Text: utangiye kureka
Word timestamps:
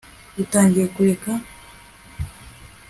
utangiye 0.43 0.87
kureka 0.95 1.31